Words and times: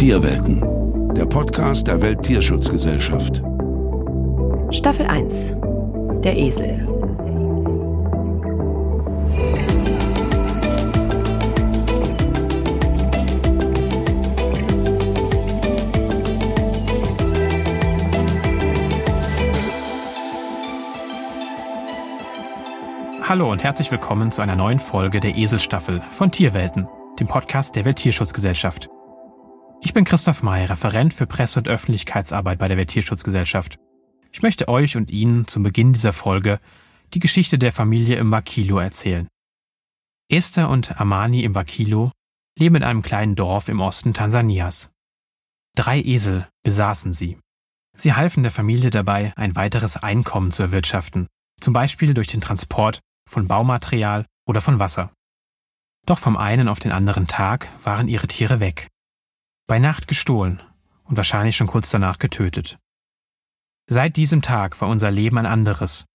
Tierwelten, 0.00 1.12
der 1.14 1.26
Podcast 1.26 1.86
der 1.86 2.00
Welttierschutzgesellschaft. 2.00 3.42
Staffel 4.70 5.04
1 5.04 5.54
Der 6.24 6.38
Esel 6.38 6.88
Hallo 23.22 23.52
und 23.52 23.62
herzlich 23.62 23.90
willkommen 23.90 24.30
zu 24.30 24.40
einer 24.40 24.56
neuen 24.56 24.78
Folge 24.78 25.20
der 25.20 25.36
Eselstaffel 25.36 26.00
von 26.08 26.30
Tierwelten, 26.30 26.88
dem 27.18 27.26
Podcast 27.26 27.76
der 27.76 27.84
Welttierschutzgesellschaft. 27.84 28.88
Ich 29.82 29.94
bin 29.94 30.04
Christoph 30.04 30.42
May, 30.42 30.66
Referent 30.66 31.14
für 31.14 31.26
Presse- 31.26 31.58
und 31.58 31.68
Öffentlichkeitsarbeit 31.68 32.58
bei 32.58 32.68
der 32.68 32.76
Welttierschutzgesellschaft. 32.76 33.78
Ich 34.30 34.42
möchte 34.42 34.68
euch 34.68 34.96
und 34.96 35.10
Ihnen 35.10 35.46
zum 35.46 35.62
Beginn 35.62 35.94
dieser 35.94 36.12
Folge 36.12 36.60
die 37.14 37.18
Geschichte 37.18 37.58
der 37.58 37.72
Familie 37.72 38.16
im 38.16 38.30
Wakilo 38.30 38.78
erzählen. 38.78 39.26
Esther 40.30 40.68
und 40.68 41.00
Amani 41.00 41.42
im 41.44 41.54
Wakilo 41.54 42.12
leben 42.58 42.76
in 42.76 42.84
einem 42.84 43.02
kleinen 43.02 43.34
Dorf 43.34 43.68
im 43.68 43.80
Osten 43.80 44.12
Tansanias. 44.12 44.90
Drei 45.74 46.00
Esel 46.00 46.46
besaßen 46.62 47.14
sie. 47.14 47.38
Sie 47.96 48.12
halfen 48.12 48.42
der 48.42 48.52
Familie 48.52 48.90
dabei, 48.90 49.32
ein 49.36 49.56
weiteres 49.56 49.96
Einkommen 49.96 50.52
zu 50.52 50.62
erwirtschaften, 50.62 51.26
zum 51.58 51.72
Beispiel 51.72 52.12
durch 52.12 52.28
den 52.28 52.40
Transport 52.42 53.00
von 53.28 53.48
Baumaterial 53.48 54.26
oder 54.46 54.60
von 54.60 54.78
Wasser. 54.78 55.10
Doch 56.06 56.18
vom 56.18 56.36
einen 56.36 56.68
auf 56.68 56.80
den 56.80 56.92
anderen 56.92 57.26
Tag 57.26 57.68
waren 57.82 58.08
ihre 58.08 58.26
Tiere 58.26 58.60
weg. 58.60 58.88
Bei 59.70 59.78
Nacht 59.78 60.08
gestohlen 60.08 60.60
und 61.04 61.16
wahrscheinlich 61.16 61.56
schon 61.56 61.68
kurz 61.68 61.90
danach 61.90 62.18
getötet. 62.18 62.80
Seit 63.88 64.16
diesem 64.16 64.42
Tag 64.42 64.80
war 64.80 64.88
unser 64.88 65.12
Leben 65.12 65.38
ein 65.38 65.46
anderes. 65.46 66.06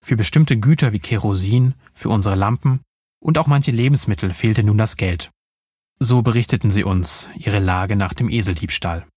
Für 0.00 0.14
bestimmte 0.14 0.60
Güter 0.60 0.92
wie 0.92 1.00
Kerosin, 1.00 1.74
für 1.92 2.08
unsere 2.08 2.36
Lampen 2.36 2.82
und 3.18 3.36
auch 3.36 3.48
manche 3.48 3.72
Lebensmittel 3.72 4.32
fehlte 4.32 4.62
nun 4.62 4.78
das 4.78 4.96
Geld. 4.96 5.32
So 5.98 6.22
berichteten 6.22 6.70
sie 6.70 6.84
uns 6.84 7.28
ihre 7.34 7.58
Lage 7.58 7.96
nach 7.96 8.14
dem 8.14 8.30
Eseldiebstahl. 8.30 9.08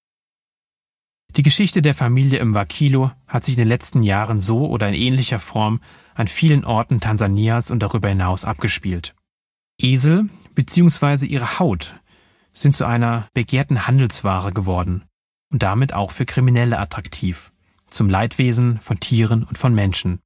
Die 1.36 1.44
Geschichte 1.44 1.84
der 1.84 1.94
Familie 1.94 2.40
im 2.40 2.56
Wakilo 2.56 3.12
hat 3.28 3.44
sich 3.44 3.54
in 3.54 3.60
den 3.60 3.68
letzten 3.68 4.02
Jahren 4.02 4.40
so 4.40 4.68
oder 4.68 4.88
in 4.88 4.96
ähnlicher 4.96 5.38
Form 5.38 5.82
an 6.16 6.28
vielen 6.28 6.66
Orten 6.66 7.00
Tansanias 7.00 7.70
und 7.70 7.84
darüber 7.84 8.10
hinaus 8.10 8.44
abgespielt. 8.44 9.14
Esel 9.80 10.30
bzw. 10.56 11.28
ihre 11.28 11.60
Haut 11.60 11.94
sind 12.54 12.76
zu 12.76 12.86
einer 12.86 13.28
begehrten 13.34 13.88
Handelsware 13.88 14.54
geworden 14.54 15.04
und 15.52 15.64
damit 15.64 15.94
auch 15.94 16.12
für 16.12 16.26
Kriminelle 16.26 16.80
attraktiv, 16.80 17.52
zum 17.90 18.10
Leidwesen 18.10 18.80
von 18.80 19.00
Tieren 19.00 19.44
und 19.44 19.58
von 19.58 19.74
Menschen. 19.74 20.20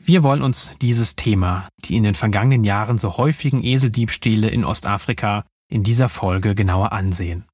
Wir 0.00 0.22
wollen 0.22 0.42
uns 0.42 0.76
dieses 0.80 1.16
Thema, 1.16 1.68
die 1.84 1.96
in 1.96 2.04
den 2.04 2.14
vergangenen 2.14 2.64
Jahren 2.64 2.98
so 2.98 3.16
häufigen 3.16 3.64
Eseldiebstähle 3.64 4.48
in 4.48 4.64
Ostafrika, 4.64 5.44
in 5.68 5.82
dieser 5.82 6.08
Folge 6.08 6.54
genauer 6.54 6.92
ansehen. 6.92 7.44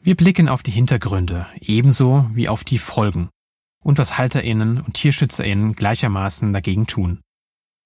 Wir 0.00 0.16
blicken 0.16 0.48
auf 0.48 0.62
die 0.62 0.70
Hintergründe 0.70 1.46
ebenso 1.60 2.28
wie 2.32 2.48
auf 2.48 2.64
die 2.64 2.78
Folgen 2.78 3.30
und 3.82 3.98
was 3.98 4.18
Halterinnen 4.18 4.80
und 4.80 4.94
Tierschützerinnen 4.94 5.74
gleichermaßen 5.74 6.52
dagegen 6.52 6.86
tun. 6.86 7.20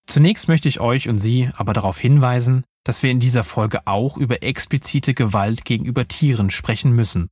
Zunächst 0.07 0.49
möchte 0.49 0.69
ich 0.69 0.81
euch 0.81 1.09
und 1.09 1.19
Sie 1.19 1.51
aber 1.55 1.73
darauf 1.73 1.99
hinweisen, 1.99 2.65
dass 2.85 3.03
wir 3.03 3.11
in 3.11 3.21
dieser 3.21 3.45
Folge 3.45 3.87
auch 3.87 4.17
über 4.17 4.43
explizite 4.43 5.15
Gewalt 5.15 5.65
gegenüber 5.65 6.09
Tieren 6.09 6.51
sprechen 6.51 6.93
müssen. 6.93 7.29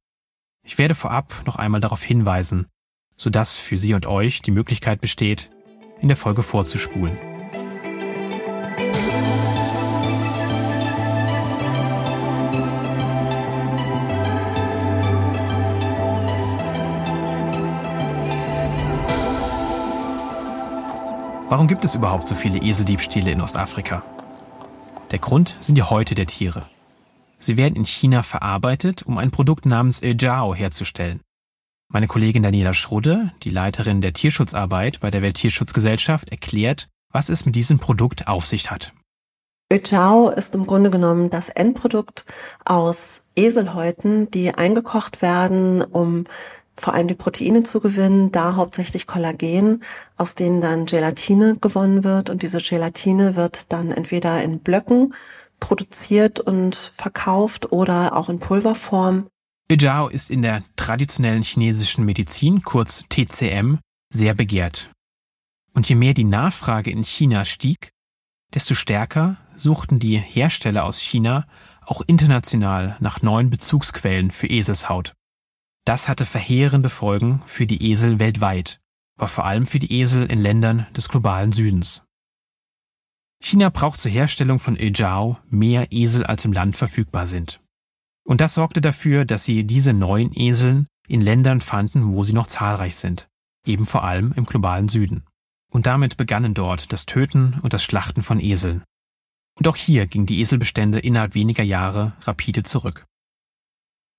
Ich 0.64 0.78
werde 0.78 0.94
vorab 0.94 1.42
noch 1.46 1.56
einmal 1.56 1.80
darauf 1.80 2.02
hinweisen, 2.02 2.66
sodass 3.16 3.56
für 3.56 3.78
Sie 3.78 3.94
und 3.94 4.06
euch 4.06 4.42
die 4.42 4.52
Möglichkeit 4.52 5.00
besteht, 5.00 5.50
in 6.00 6.08
der 6.08 6.16
Folge 6.16 6.42
vorzuspulen. 6.42 7.18
Warum 21.48 21.66
gibt 21.66 21.84
es 21.84 21.96
überhaupt 21.96 22.28
so 22.28 22.36
viele 22.36 22.62
Eseldiebstähle 22.62 23.32
in 23.32 23.40
Ostafrika? 23.40 24.04
Der 25.10 25.18
Grund 25.18 25.56
sind 25.60 25.74
die 25.74 25.82
Häute 25.82 26.14
der 26.14 26.26
Tiere. 26.26 26.66
Sie 27.38 27.56
werden 27.56 27.74
in 27.74 27.84
China 27.84 28.22
verarbeitet, 28.22 29.02
um 29.02 29.18
ein 29.18 29.30
Produkt 29.30 29.66
namens 29.66 30.02
Ejao 30.02 30.54
herzustellen. 30.54 31.20
Meine 31.88 32.06
Kollegin 32.06 32.44
Daniela 32.44 32.74
Schrudde, 32.74 33.32
die 33.42 33.50
Leiterin 33.50 34.00
der 34.00 34.12
Tierschutzarbeit 34.12 35.00
bei 35.00 35.10
der 35.10 35.22
Welttierschutzgesellschaft, 35.22 36.30
erklärt, 36.30 36.88
was 37.12 37.28
es 37.28 37.44
mit 37.44 37.56
diesem 37.56 37.80
Produkt 37.80 38.28
auf 38.28 38.46
sich 38.46 38.70
hat. 38.70 38.92
Öjao 39.72 40.30
ist 40.30 40.54
im 40.54 40.66
Grunde 40.66 40.90
genommen 40.90 41.30
das 41.30 41.48
Endprodukt 41.48 42.24
aus 42.64 43.22
Eselhäuten, 43.36 44.30
die 44.30 44.52
eingekocht 44.54 45.22
werden, 45.22 45.82
um 45.82 46.24
vor 46.80 46.94
allem 46.94 47.08
die 47.08 47.14
Proteine 47.14 47.62
zu 47.62 47.80
gewinnen, 47.80 48.32
da 48.32 48.56
hauptsächlich 48.56 49.06
Kollagen, 49.06 49.82
aus 50.16 50.34
denen 50.34 50.60
dann 50.60 50.86
Gelatine 50.86 51.56
gewonnen 51.60 52.04
wird. 52.04 52.30
Und 52.30 52.42
diese 52.42 52.58
Gelatine 52.58 53.36
wird 53.36 53.72
dann 53.72 53.92
entweder 53.92 54.42
in 54.42 54.60
Blöcken 54.60 55.14
produziert 55.60 56.40
und 56.40 56.74
verkauft 56.74 57.70
oder 57.70 58.16
auch 58.16 58.28
in 58.28 58.40
Pulverform. 58.40 59.28
Ijao 59.70 60.08
ist 60.08 60.30
in 60.30 60.42
der 60.42 60.64
traditionellen 60.76 61.42
chinesischen 61.42 62.04
Medizin, 62.04 62.62
kurz 62.62 63.04
TCM, 63.08 63.78
sehr 64.12 64.34
begehrt. 64.34 64.90
Und 65.74 65.88
je 65.88 65.94
mehr 65.94 66.14
die 66.14 66.24
Nachfrage 66.24 66.90
in 66.90 67.04
China 67.04 67.44
stieg, 67.44 67.90
desto 68.52 68.74
stärker 68.74 69.36
suchten 69.54 70.00
die 70.00 70.16
Hersteller 70.16 70.84
aus 70.84 70.98
China 70.98 71.46
auch 71.84 72.02
international 72.06 72.96
nach 73.00 73.22
neuen 73.22 73.50
Bezugsquellen 73.50 74.30
für 74.30 74.48
Eselshaut. 74.48 75.14
Das 75.90 76.08
hatte 76.08 76.24
verheerende 76.24 76.88
Folgen 76.88 77.42
für 77.46 77.66
die 77.66 77.90
Esel 77.90 78.20
weltweit, 78.20 78.78
aber 79.18 79.26
vor 79.26 79.44
allem 79.44 79.66
für 79.66 79.80
die 79.80 79.92
Esel 79.92 80.30
in 80.30 80.38
Ländern 80.38 80.86
des 80.94 81.08
globalen 81.08 81.50
Südens. 81.50 82.04
China 83.42 83.70
braucht 83.70 83.98
zur 83.98 84.12
Herstellung 84.12 84.60
von 84.60 84.76
Ejao 84.76 85.38
mehr 85.48 85.90
Esel 85.90 86.24
als 86.24 86.44
im 86.44 86.52
Land 86.52 86.76
verfügbar 86.76 87.26
sind. 87.26 87.60
Und 88.24 88.40
das 88.40 88.54
sorgte 88.54 88.80
dafür, 88.80 89.24
dass 89.24 89.42
sie 89.42 89.64
diese 89.64 89.92
neuen 89.92 90.30
Eseln 90.32 90.86
in 91.08 91.20
Ländern 91.20 91.60
fanden, 91.60 92.12
wo 92.12 92.22
sie 92.22 92.34
noch 92.34 92.46
zahlreich 92.46 92.94
sind, 92.94 93.28
eben 93.66 93.84
vor 93.84 94.04
allem 94.04 94.32
im 94.36 94.46
globalen 94.46 94.88
Süden. 94.88 95.24
Und 95.72 95.86
damit 95.86 96.16
begannen 96.16 96.54
dort 96.54 96.92
das 96.92 97.04
Töten 97.04 97.58
und 97.62 97.72
das 97.72 97.82
Schlachten 97.82 98.22
von 98.22 98.38
Eseln. 98.38 98.84
Und 99.58 99.66
auch 99.66 99.74
hier 99.74 100.06
ging 100.06 100.24
die 100.24 100.38
Eselbestände 100.38 101.00
innerhalb 101.00 101.34
weniger 101.34 101.64
Jahre 101.64 102.12
rapide 102.20 102.62
zurück. 102.62 103.06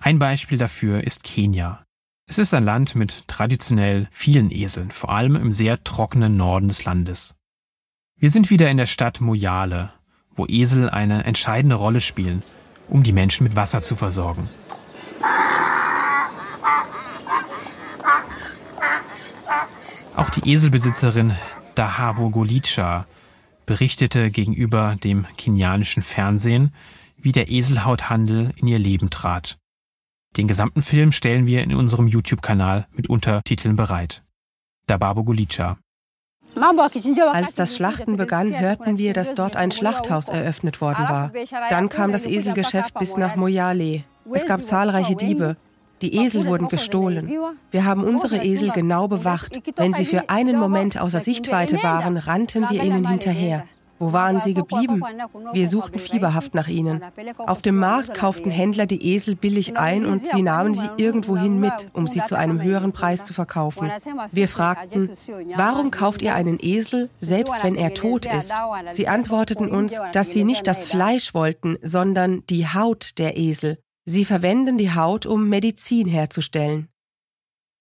Ein 0.04 0.18
Beispiel 0.18 0.58
dafür 0.58 1.04
ist 1.04 1.24
Kenia. 1.24 1.86
Es 2.28 2.40
ist 2.40 2.56
ein 2.56 2.64
Land 2.64 2.96
mit 2.96 3.28
traditionell 3.28 4.08
vielen 4.10 4.50
Eseln, 4.50 4.90
vor 4.90 5.12
allem 5.12 5.36
im 5.36 5.54
sehr 5.54 5.84
trockenen 5.84 6.36
Norden 6.36 6.70
des 6.70 6.86
Landes. 6.86 7.36
Wir 8.18 8.32
sind 8.32 8.50
wieder 8.50 8.68
in 8.72 8.78
der 8.78 8.88
Stadt 8.88 9.22
Moyale, 9.22 9.94
wo 10.36 10.48
Esel 10.48 10.90
eine 10.90 11.26
entscheidende 11.26 11.76
Rolle 11.76 12.02
spielen, 12.02 12.42
um 12.88 13.04
die 13.04 13.14
Menschen 13.14 13.44
mit 13.44 13.56
Wasser 13.56 13.84
zu 13.84 13.96
versorgen. 13.96 14.50
Auch 20.16 20.32
die 20.32 20.50
Eselbesitzerin 20.50 21.36
Dahabo 21.76 22.32
Golicha 22.32 23.06
berichtete 23.68 24.32
gegenüber 24.32 24.96
dem 25.04 25.28
kenianischen 25.38 26.02
Fernsehen, 26.02 26.74
wie 27.18 27.32
der 27.32 27.50
Eselhauthandel 27.50 28.52
in 28.56 28.68
ihr 28.68 28.80
Leben 28.80 29.12
trat. 29.12 29.61
Den 30.38 30.48
gesamten 30.48 30.82
Film 30.82 31.12
stellen 31.12 31.46
wir 31.46 31.62
in 31.62 31.76
unserem 31.76 32.08
YouTube-Kanal 32.08 32.88
mit 32.92 33.10
Untertiteln 33.10 33.76
bereit. 33.76 34.24
Dababo 34.88 35.26
Gulicha. 35.26 35.78
Als 37.34 37.54
das 37.54 37.76
Schlachten 37.76 38.16
begann, 38.16 38.58
hörten 38.58 38.98
wir, 38.98 39.14
dass 39.14 39.36
dort 39.36 39.56
ein 39.58 39.72
Schlachthaus 39.72 40.30
eröffnet 40.30 40.80
worden 40.80 41.06
war. 41.10 41.32
Dann 41.70 41.90
kam 41.90 42.14
das 42.14 42.26
Eselgeschäft 42.26 42.94
bis 42.98 43.18
nach 43.18 43.36
Moyale. 43.36 44.04
Es 44.32 44.46
gab 44.46 44.64
zahlreiche 44.64 45.16
Diebe. 45.16 45.58
Die 46.02 46.16
Esel 46.16 46.48
wurden 46.48 46.68
gestohlen. 46.68 47.32
Wir 47.70 47.86
haben 47.86 48.04
unsere 48.04 48.44
Esel 48.44 48.72
genau 48.72 49.08
bewacht. 49.08 49.62
Wenn 49.76 49.94
sie 49.94 50.06
für 50.06 50.30
einen 50.30 50.58
Moment 50.58 51.00
außer 51.00 51.20
Sichtweite 51.20 51.84
waren, 51.84 52.18
rannten 52.18 52.70
wir 52.70 52.82
ihnen 52.82 53.08
hinterher. 53.08 53.66
Wo 54.02 54.14
waren 54.14 54.42
sie 54.42 54.56
geblieben? 54.56 55.04
Wir 55.54 55.68
suchten 55.68 56.00
fieberhaft 56.00 56.56
nach 56.56 56.68
ihnen. 56.68 57.04
Auf 57.38 57.62
dem 57.62 57.76
Markt 57.76 58.16
kauften 58.16 58.50
Händler 58.50 58.88
die 58.88 59.14
Esel 59.14 59.36
billig 59.36 59.78
ein 59.78 60.08
und 60.08 60.26
sie 60.26 60.42
nahmen 60.42 60.74
sie 60.74 60.90
irgendwohin 60.98 61.60
mit, 61.60 61.90
um 61.94 62.08
sie 62.08 62.24
zu 62.24 62.36
einem 62.36 62.64
höheren 62.64 62.94
Preis 62.94 63.24
zu 63.24 63.32
verkaufen. 63.32 63.92
Wir 64.32 64.48
fragten, 64.48 65.12
warum 65.56 65.92
kauft 65.92 66.24
ihr 66.24 66.34
einen 66.34 66.58
Esel, 66.60 67.12
selbst 67.20 67.54
wenn 67.64 67.76
er 67.76 67.94
tot 67.94 68.26
ist? 68.26 68.52
Sie 68.90 69.08
antworteten 69.08 69.70
uns, 69.70 69.94
dass 70.14 70.32
sie 70.32 70.46
nicht 70.46 70.66
das 70.66 70.84
Fleisch 70.84 71.36
wollten, 71.36 71.78
sondern 71.84 72.44
die 72.48 72.68
Haut 72.68 73.20
der 73.20 73.38
Esel. 73.38 73.78
Sie 74.06 74.26
verwenden 74.26 74.80
die 74.80 74.96
Haut, 74.96 75.28
um 75.28 75.48
Medizin 75.48 76.08
herzustellen. 76.08 76.88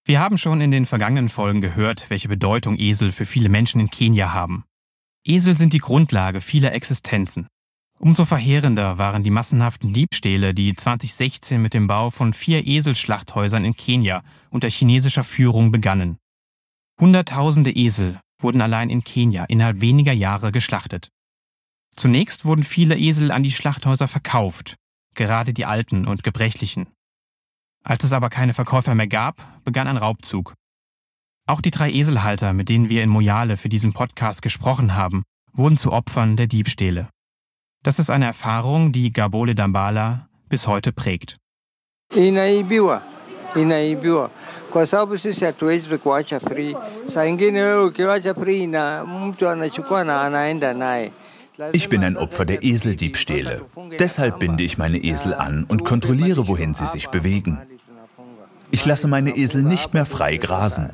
Wir 0.05 0.19
haben 0.19 0.37
schon 0.37 0.61
in 0.61 0.69
den 0.69 0.85
vergangenen 0.85 1.29
Folgen 1.29 1.61
gehört, 1.61 2.11
welche 2.11 2.27
Bedeutung 2.27 2.77
Esel 2.77 3.11
für 3.11 3.25
viele 3.25 3.49
Menschen 3.49 3.81
in 3.81 3.89
Kenia 3.89 4.33
haben. 4.33 4.65
Esel 5.23 5.55
sind 5.55 5.73
die 5.73 5.79
Grundlage 5.79 6.41
vieler 6.41 6.73
Existenzen. 6.73 7.47
Umso 7.99 8.25
verheerender 8.25 8.97
waren 8.97 9.23
die 9.23 9.29
massenhaften 9.29 9.93
Diebstähle, 9.93 10.55
die 10.55 10.73
2016 10.73 11.61
mit 11.61 11.75
dem 11.75 11.85
Bau 11.85 12.09
von 12.09 12.33
vier 12.33 12.65
Eselschlachthäusern 12.65 13.63
in 13.63 13.75
Kenia 13.75 14.23
unter 14.49 14.67
chinesischer 14.67 15.23
Führung 15.23 15.71
begannen. 15.71 16.17
Hunderttausende 16.99 17.71
Esel 17.71 18.19
wurden 18.39 18.61
allein 18.61 18.89
in 18.89 19.03
Kenia 19.03 19.45
innerhalb 19.45 19.81
weniger 19.81 20.13
Jahre 20.13 20.51
geschlachtet. 20.51 21.09
Zunächst 21.95 22.45
wurden 22.45 22.63
viele 22.63 22.97
Esel 22.97 23.31
an 23.31 23.43
die 23.43 23.51
Schlachthäuser 23.51 24.07
verkauft, 24.07 24.75
gerade 25.13 25.53
die 25.53 25.65
alten 25.65 26.07
und 26.07 26.23
gebrechlichen. 26.23 26.87
Als 27.83 28.03
es 28.03 28.13
aber 28.13 28.29
keine 28.29 28.53
Verkäufer 28.53 28.95
mehr 28.95 29.07
gab, 29.07 29.63
begann 29.63 29.87
ein 29.87 29.97
Raubzug. 29.97 30.55
Auch 31.51 31.59
die 31.59 31.71
drei 31.71 31.91
Eselhalter, 31.91 32.53
mit 32.53 32.69
denen 32.69 32.87
wir 32.87 33.03
in 33.03 33.09
Moyale 33.09 33.57
für 33.57 33.67
diesen 33.67 33.91
Podcast 33.91 34.41
gesprochen 34.41 34.95
haben, 34.95 35.23
wurden 35.51 35.75
zu 35.75 35.91
Opfern 35.91 36.37
der 36.37 36.47
Diebstähle. 36.47 37.09
Das 37.83 37.99
ist 37.99 38.09
eine 38.09 38.23
Erfahrung, 38.23 38.93
die 38.93 39.11
Gabole 39.11 39.53
Dambala 39.53 40.29
bis 40.47 40.65
heute 40.67 40.93
prägt. 40.93 41.35
Inaibiwa, 42.15 43.01
inaibiwa 43.55 44.31
kwa 44.71 44.85
sababu 44.85 45.17
sisi 45.17 45.45
hatuwezi 45.45 45.97
kuacha 45.97 46.39
free. 46.39 46.75
Saa 47.05 47.25
ingine 47.25 47.61
wewe 47.61 47.85
ukiwacha 47.85 48.33
free 48.33 48.67
na 48.67 49.05
mtu 49.05 49.49
anachukua 49.49 50.03
na 50.03 50.21
anaenda 50.21 50.73
naye 50.73 51.11
ich 51.73 51.89
bin 51.89 52.03
ein 52.03 52.17
Opfer 52.17 52.45
der 52.45 52.63
Eseldiebstähle. 52.63 53.65
Deshalb 53.99 54.39
binde 54.39 54.63
ich 54.63 54.77
meine 54.77 55.03
Esel 55.03 55.33
an 55.33 55.65
und 55.65 55.83
kontrolliere, 55.83 56.47
wohin 56.47 56.73
sie 56.73 56.87
sich 56.87 57.09
bewegen. 57.09 57.59
Ich 58.71 58.85
lasse 58.85 59.07
meine 59.07 59.35
Esel 59.35 59.63
nicht 59.63 59.93
mehr 59.93 60.05
frei 60.05 60.37
grasen. 60.37 60.89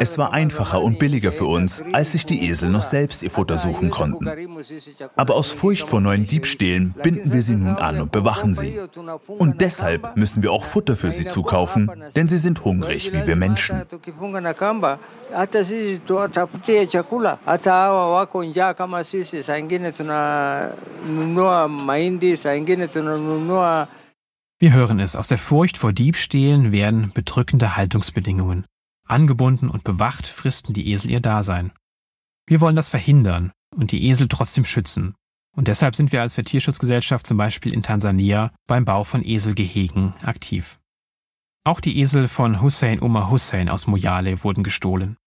Es 0.00 0.18
war 0.18 0.32
einfacher 0.32 0.82
und 0.82 0.98
billiger 0.98 1.32
für 1.32 1.46
uns, 1.46 1.84
als 1.92 2.12
sich 2.12 2.26
die 2.26 2.48
Esel 2.48 2.70
noch 2.70 2.82
selbst 2.82 3.22
ihr 3.22 3.30
Futter 3.30 3.58
suchen 3.58 3.90
konnten. 3.90 4.28
Aber 5.14 5.34
aus 5.34 5.52
Furcht 5.52 5.86
vor 5.86 6.00
neuen 6.00 6.26
Diebstählen 6.26 6.94
binden 7.02 7.32
wir 7.32 7.42
sie 7.42 7.54
nun 7.54 7.76
an 7.76 8.00
und 8.00 8.12
bewachen 8.12 8.54
sie. 8.54 8.80
Und 9.26 9.60
deshalb 9.60 10.16
müssen 10.16 10.42
wir 10.42 10.52
auch 10.52 10.64
Futter 10.64 10.96
für 10.96 11.12
sie 11.12 11.26
zukaufen, 11.26 11.90
denn 12.14 12.28
sie 12.28 12.38
sind 12.38 12.64
hungrig 12.64 13.12
wie 13.12 13.26
wir 13.26 13.36
Menschen. 13.36 13.82
Wir 24.58 24.72
hören 24.72 25.00
es, 25.00 25.16
aus 25.16 25.28
der 25.28 25.36
Furcht 25.36 25.76
vor 25.76 25.92
Diebstählen 25.92 26.72
werden 26.72 27.12
bedrückende 27.12 27.76
Haltungsbedingungen. 27.76 28.64
Angebunden 29.06 29.68
und 29.68 29.84
bewacht 29.84 30.26
fristen 30.26 30.72
die 30.72 30.90
Esel 30.92 31.10
ihr 31.10 31.20
Dasein. 31.20 31.72
Wir 32.46 32.62
wollen 32.62 32.76
das 32.76 32.88
verhindern 32.88 33.52
und 33.74 33.92
die 33.92 34.08
Esel 34.08 34.28
trotzdem 34.28 34.64
schützen. 34.64 35.14
Und 35.54 35.68
deshalb 35.68 35.94
sind 35.94 36.10
wir 36.10 36.22
als 36.22 36.34
Vertierschutzgesellschaft 36.34 37.26
zum 37.26 37.36
Beispiel 37.36 37.74
in 37.74 37.82
Tansania 37.82 38.50
beim 38.66 38.86
Bau 38.86 39.04
von 39.04 39.22
Eselgehegen 39.22 40.14
aktiv. 40.22 40.78
Auch 41.64 41.80
die 41.80 41.98
Esel 42.00 42.26
von 42.26 42.62
Hussein 42.62 43.00
Umar 43.00 43.30
Hussein 43.30 43.68
aus 43.68 43.86
Moyale 43.86 44.42
wurden 44.42 44.62
gestohlen. 44.62 45.18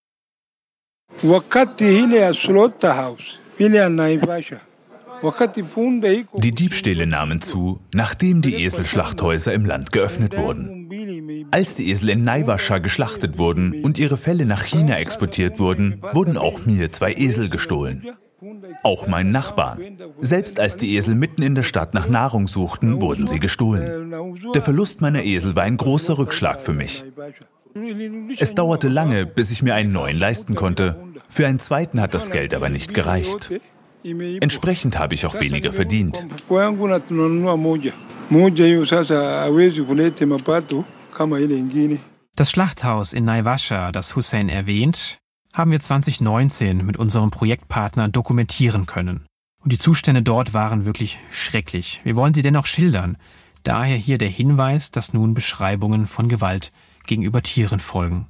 Die 6.33 6.51
Diebstähle 6.51 7.07
nahmen 7.07 7.42
zu, 7.42 7.81
nachdem 7.94 8.42
die 8.42 8.63
Eselschlachthäuser 8.63 9.54
im 9.54 9.66
Land 9.66 9.92
geöffnet 9.92 10.38
wurden. 10.38 10.89
Als 11.51 11.75
die 11.75 11.89
Esel 11.89 12.10
in 12.10 12.24
Naivasha 12.24 12.77
geschlachtet 12.80 13.38
wurden 13.38 13.83
und 13.83 13.98
ihre 13.98 14.18
Felle 14.18 14.45
nach 14.45 14.63
China 14.63 14.98
exportiert 14.98 15.60
wurden, 15.60 16.01
wurden 16.13 16.38
auch 16.38 16.66
mir 16.66 16.92
zwei 16.92 17.13
Esel 17.13 17.50
gestohlen. 17.50 18.06
Auch 18.83 19.07
meinen 19.07 19.31
Nachbarn. 19.31 19.98
Selbst 20.19 20.60
als 20.60 20.77
die 20.77 20.95
Esel 20.95 21.16
mitten 21.16 21.42
in 21.42 21.56
der 21.56 21.63
Stadt 21.63 21.94
nach 21.94 22.07
Nahrung 22.07 22.48
suchten, 22.48 23.01
wurden 23.01 23.27
sie 23.27 23.39
gestohlen. 23.39 24.36
Der 24.54 24.62
Verlust 24.62 25.01
meiner 25.01 25.24
Esel 25.24 25.56
war 25.56 25.63
ein 25.63 25.77
großer 25.77 26.18
Rückschlag 26.18 26.62
für 26.62 26.74
mich. 26.74 27.04
Es 28.38 28.56
dauerte 28.56 28.88
lange, 28.88 29.25
bis 29.25 29.51
ich 29.51 29.62
mir 29.62 29.75
einen 29.75 29.92
neuen 29.92 30.18
leisten 30.18 30.56
konnte. 30.56 30.98
Für 31.27 31.48
einen 31.48 31.60
zweiten 31.60 32.01
hat 32.01 32.13
das 32.13 32.31
Geld 32.31 32.54
aber 32.54 32.69
nicht 32.69 32.94
gereicht. 32.94 33.51
Entsprechend 34.03 34.97
habe 34.97 35.13
ich 35.13 35.25
auch 35.25 35.39
weniger 35.39 35.73
verdient. 35.73 36.17
Das 42.35 42.51
Schlachthaus 42.51 43.13
in 43.13 43.25
Naivasha, 43.25 43.91
das 43.91 44.15
Hussein 44.15 44.47
erwähnt, 44.47 45.19
haben 45.53 45.71
wir 45.71 45.79
2019 45.79 46.85
mit 46.85 46.97
unserem 46.97 47.31
Projektpartner 47.31 48.07
dokumentieren 48.07 48.85
können. 48.85 49.25
Und 49.61 49.73
die 49.73 49.77
Zustände 49.77 50.21
dort 50.21 50.53
waren 50.53 50.85
wirklich 50.85 51.19
schrecklich. 51.29 51.99
Wir 52.03 52.15
wollen 52.15 52.33
sie 52.33 52.41
dennoch 52.41 52.65
schildern. 52.65 53.17
Daher 53.63 53.97
hier 53.97 54.17
der 54.17 54.29
Hinweis, 54.29 54.91
dass 54.91 55.11
nun 55.11 55.33
Beschreibungen 55.33 56.07
von 56.07 56.29
Gewalt 56.29 56.71
gegenüber 57.05 57.41
Tieren 57.43 57.79
folgen. 57.79 58.27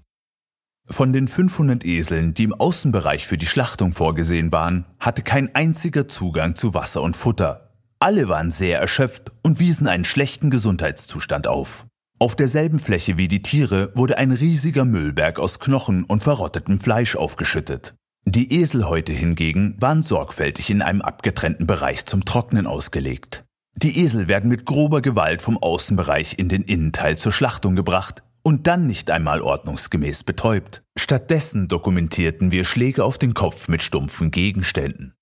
Von 0.91 1.13
den 1.13 1.27
500 1.27 1.85
Eseln, 1.85 2.33
die 2.33 2.43
im 2.43 2.53
Außenbereich 2.53 3.27
für 3.27 3.37
die 3.37 3.45
Schlachtung 3.45 3.91
vorgesehen 3.91 4.51
waren, 4.51 4.85
hatte 4.99 5.21
kein 5.21 5.53
einziger 5.53 6.07
Zugang 6.07 6.55
zu 6.55 6.73
Wasser 6.73 7.03
und 7.03 7.15
Futter. 7.15 7.69
Alle 7.99 8.27
waren 8.27 8.49
sehr 8.49 8.79
erschöpft 8.79 9.31
und 9.43 9.59
wiesen 9.59 9.87
einen 9.87 10.03
schlechten 10.03 10.49
Gesundheitszustand 10.49 11.47
auf. 11.47 11.85
Auf 12.17 12.35
derselben 12.35 12.79
Fläche 12.79 13.17
wie 13.17 13.27
die 13.27 13.41
Tiere 13.41 13.91
wurde 13.95 14.17
ein 14.17 14.31
riesiger 14.31 14.83
Müllberg 14.83 15.39
aus 15.39 15.59
Knochen 15.59 16.03
und 16.03 16.23
verrottetem 16.23 16.79
Fleisch 16.79 17.15
aufgeschüttet. 17.15 17.93
Die 18.25 18.51
Eselhäute 18.59 19.13
hingegen 19.13 19.75
waren 19.79 20.03
sorgfältig 20.03 20.69
in 20.69 20.81
einem 20.81 21.01
abgetrennten 21.01 21.67
Bereich 21.67 22.05
zum 22.05 22.25
Trocknen 22.25 22.67
ausgelegt. 22.67 23.45
Die 23.75 23.99
Esel 24.03 24.27
werden 24.27 24.49
mit 24.49 24.65
grober 24.65 25.01
Gewalt 25.01 25.41
vom 25.41 25.57
Außenbereich 25.57 26.37
in 26.37 26.49
den 26.49 26.63
Innenteil 26.63 27.17
zur 27.17 27.31
Schlachtung 27.31 27.75
gebracht, 27.75 28.23
und 28.49 28.65
dann 28.65 28.87
nicht 28.87 29.11
einmal 29.11 29.43
ordnungsgemäß 29.43 30.23
betäubt. 30.23 30.81
Stattdessen 30.97 31.67
dokumentierten 31.67 32.49
wir 32.49 32.65
Schläge 32.65 33.05
auf 33.05 33.19
den 33.19 33.35
Kopf 33.35 33.67
mit 33.67 33.83
stumpfen 33.83 34.31
Gegenständen. 34.31 35.13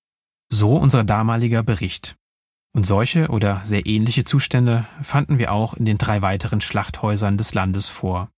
So 0.50 0.78
unser 0.78 1.04
damaliger 1.04 1.62
Bericht. 1.62 2.16
Und 2.74 2.86
solche 2.86 3.28
oder 3.28 3.60
sehr 3.64 3.84
ähnliche 3.84 4.24
Zustände 4.24 4.86
fanden 5.02 5.38
wir 5.38 5.52
auch 5.52 5.74
in 5.74 5.84
den 5.84 5.98
drei 5.98 6.22
weiteren 6.22 6.62
Schlachthäusern 6.62 7.36
des 7.36 7.52
Landes 7.52 7.90
vor. 7.90 8.30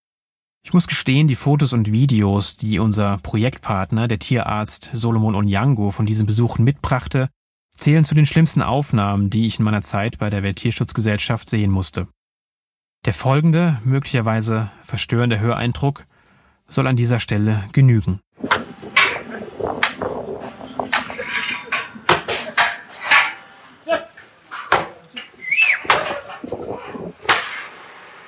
Ich 0.64 0.72
muss 0.72 0.88
gestehen, 0.88 1.28
die 1.28 1.36
Fotos 1.36 1.72
und 1.72 1.92
Videos, 1.92 2.56
die 2.56 2.80
unser 2.80 3.18
Projektpartner, 3.18 4.08
der 4.08 4.18
Tierarzt 4.18 4.90
Solomon 4.92 5.36
Onyango, 5.36 5.92
von 5.92 6.04
diesen 6.04 6.26
Besuchen 6.26 6.64
mitbrachte, 6.64 7.28
zählen 7.76 8.02
zu 8.02 8.16
den 8.16 8.26
schlimmsten 8.26 8.60
Aufnahmen, 8.60 9.30
die 9.30 9.46
ich 9.46 9.60
in 9.60 9.64
meiner 9.64 9.82
Zeit 9.82 10.18
bei 10.18 10.30
der 10.30 10.42
Welttierschutzgesellschaft 10.42 11.48
sehen 11.48 11.70
musste. 11.70 12.08
Der 13.06 13.14
folgende, 13.14 13.80
möglicherweise 13.82 14.70
verstörende 14.82 15.40
Höreindruck 15.40 16.04
soll 16.66 16.86
an 16.86 16.96
dieser 16.96 17.18
Stelle 17.18 17.64
genügen. 17.72 18.20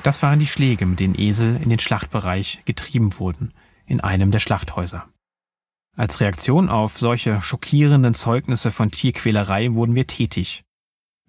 Das 0.02 0.22
waren 0.22 0.38
die 0.38 0.46
Schläge, 0.46 0.86
mit 0.86 1.00
denen 1.00 1.18
Esel 1.18 1.60
in 1.62 1.68
den 1.68 1.78
Schlachtbereich 1.78 2.62
getrieben 2.64 3.18
wurden, 3.18 3.52
in 3.86 4.00
einem 4.00 4.30
der 4.30 4.40
Schlachthäuser. 4.40 5.06
Als 5.96 6.20
Reaktion 6.20 6.70
auf 6.70 6.98
solche 6.98 7.42
schockierenden 7.42 8.14
Zeugnisse 8.14 8.70
von 8.70 8.90
Tierquälerei 8.90 9.74
wurden 9.74 9.94
wir 9.94 10.06
tätig. 10.06 10.64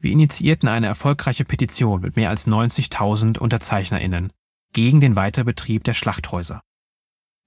Wir 0.03 0.11
initiierten 0.11 0.67
eine 0.67 0.87
erfolgreiche 0.87 1.45
Petition 1.45 2.01
mit 2.01 2.17
mehr 2.17 2.29
als 2.29 2.45
90.000 2.45 3.39
UnterzeichnerInnen 3.39 4.33
gegen 4.73 4.99
den 4.99 5.15
Weiterbetrieb 5.15 5.85
der 5.85 5.93
Schlachthäuser. 5.93 6.59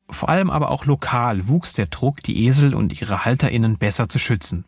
Vor 0.09 0.31
allem 0.31 0.49
aber 0.49 0.71
auch 0.71 0.87
lokal 0.87 1.49
wuchs 1.49 1.75
der 1.75 1.85
Druck, 1.85 2.23
die 2.23 2.47
Esel 2.47 2.75
und 2.75 2.99
ihre 2.99 3.27
HalterInnen 3.27 3.77
besser 3.77 4.09
zu 4.09 4.19
schützen. 4.19 4.65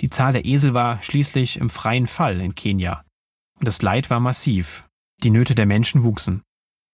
Die 0.00 0.10
Zahl 0.10 0.32
der 0.32 0.44
Esel 0.44 0.74
war 0.74 1.00
schließlich 1.02 1.58
im 1.58 1.70
freien 1.70 2.08
Fall 2.08 2.40
in 2.40 2.56
Kenia. 2.56 3.04
Und 3.60 3.68
das 3.68 3.80
Leid 3.80 4.10
war 4.10 4.18
massiv. 4.18 4.88
Die 5.22 5.30
Nöte 5.30 5.54
der 5.54 5.66
Menschen 5.66 6.02
wuchsen. 6.02 6.42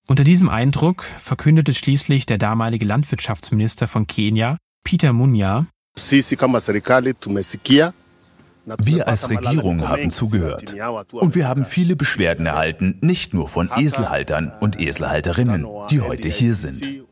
Unter 0.06 0.24
diesem 0.24 0.50
Eindruck 0.50 1.04
verkündete 1.16 1.72
schließlich 1.72 2.26
der 2.26 2.36
damalige 2.36 2.84
Landwirtschaftsminister 2.84 3.88
von 3.88 4.06
Kenia, 4.06 4.58
Peter 4.84 5.14
Munya, 5.14 5.66
Sisi 5.98 6.36
kama 6.36 6.60
serikali 6.60 7.14
tumesikia 7.14 7.94
wir 8.82 9.08
als 9.08 9.30
Regierung 9.30 9.88
haben 9.88 10.10
zugehört. 10.10 10.74
Und 11.12 11.34
wir 11.34 11.48
haben 11.48 11.64
viele 11.64 11.96
Beschwerden 11.96 12.46
erhalten, 12.46 12.98
nicht 13.00 13.32
nur 13.32 13.48
von 13.48 13.70
Eselhaltern 13.76 14.52
und 14.60 14.80
Eselhalterinnen, 14.80 15.66
die 15.90 16.00
heute 16.00 16.28
hier 16.28 16.54
sind. 16.54 17.06